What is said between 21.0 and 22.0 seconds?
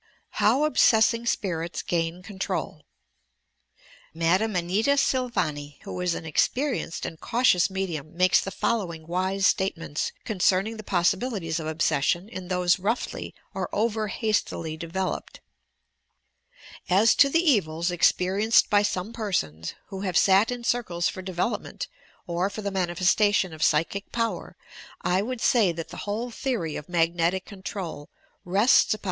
for devel opment